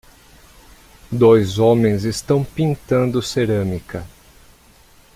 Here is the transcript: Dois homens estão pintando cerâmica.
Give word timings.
Dois 1.11 1.59
homens 1.59 2.05
estão 2.05 2.43
pintando 2.43 3.21
cerâmica. 3.21 4.03